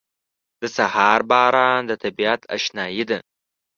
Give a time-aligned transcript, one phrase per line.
[0.61, 3.19] •د سهار باران د طبیعت اشنايي ده.